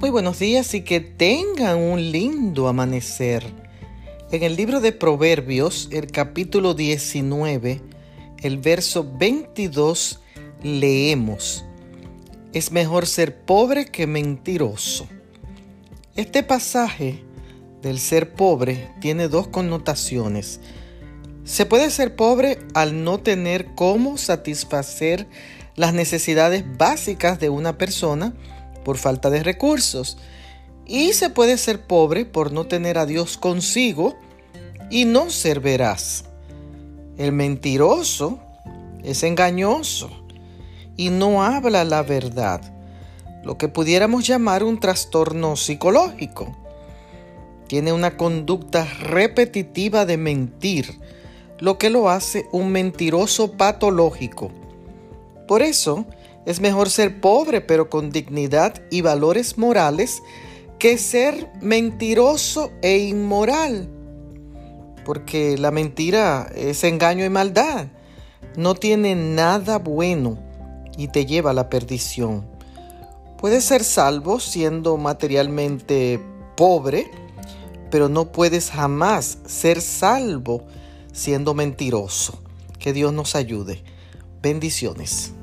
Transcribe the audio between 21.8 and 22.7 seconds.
ser pobre